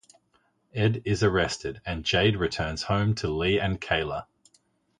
Ed 0.73 1.03
is 1.05 1.21
arrested 1.21 1.79
and 1.85 2.03
Jade 2.03 2.35
returns 2.35 2.81
home 2.81 3.13
to 3.17 3.27
Leigh 3.27 3.59
and 3.59 3.79
Kayla. 3.79 4.25